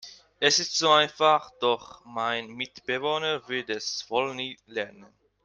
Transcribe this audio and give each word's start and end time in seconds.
Es 0.39 0.57
ist 0.57 0.75
so 0.79 0.89
einfach, 0.89 1.51
doch 1.59 2.03
mein 2.05 2.47
Mitbewohner 2.49 3.47
wird 3.47 3.69
es 3.69 4.03
wohl 4.09 4.33
nie 4.33 4.57
lernen. 4.65 5.05